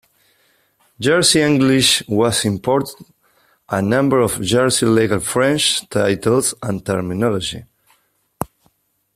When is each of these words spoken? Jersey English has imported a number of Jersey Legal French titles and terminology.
Jersey 0.99 1.41
English 1.41 2.01
has 2.07 2.43
imported 2.43 3.05
a 3.69 3.83
number 3.83 4.19
of 4.19 4.41
Jersey 4.41 4.87
Legal 4.87 5.19
French 5.19 5.87
titles 5.89 6.55
and 6.63 6.83
terminology. 6.83 7.65